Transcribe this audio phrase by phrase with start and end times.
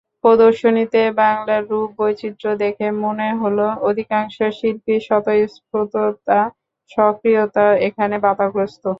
[0.23, 8.83] প্রদর্শনীতে বাংলার রূপ-বৈচিত্র্য দেখে মনে হলো, অধিকাংশ শিল্পীর স্বতঃস্ফূর্ততা-স্বকীয়তা এখানে বাধাগ্রস্ত।